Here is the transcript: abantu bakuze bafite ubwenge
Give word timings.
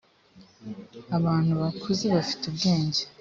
abantu 1.17 1.51
bakuze 1.61 2.05
bafite 2.15 2.43
ubwenge 2.51 3.01